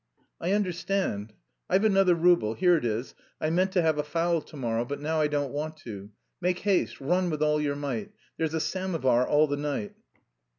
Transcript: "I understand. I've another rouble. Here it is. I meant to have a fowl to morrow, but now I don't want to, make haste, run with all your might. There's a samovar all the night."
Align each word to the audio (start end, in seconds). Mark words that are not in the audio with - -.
"I 0.39 0.53
understand. 0.53 1.31
I've 1.69 1.83
another 1.85 2.15
rouble. 2.15 2.55
Here 2.55 2.75
it 2.75 2.83
is. 2.85 3.13
I 3.39 3.51
meant 3.51 3.71
to 3.73 3.83
have 3.83 3.99
a 3.99 4.03
fowl 4.03 4.41
to 4.41 4.57
morrow, 4.57 4.83
but 4.83 4.99
now 4.99 5.21
I 5.21 5.27
don't 5.27 5.53
want 5.53 5.77
to, 5.85 6.09
make 6.41 6.57
haste, 6.57 6.99
run 6.99 7.29
with 7.29 7.43
all 7.43 7.61
your 7.61 7.75
might. 7.75 8.11
There's 8.35 8.55
a 8.55 8.59
samovar 8.61 9.27
all 9.27 9.45
the 9.45 9.57
night." 9.57 9.93